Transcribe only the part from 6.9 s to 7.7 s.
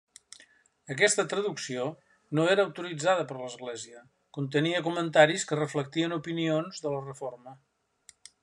la Reforma.